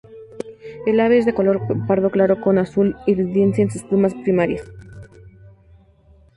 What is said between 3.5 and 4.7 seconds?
en sus plumas primarias.